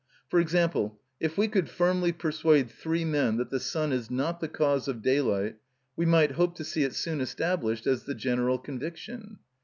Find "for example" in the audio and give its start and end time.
0.29-0.99